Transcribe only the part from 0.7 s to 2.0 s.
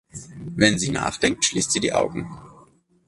sie nachdenkt, schließt sie die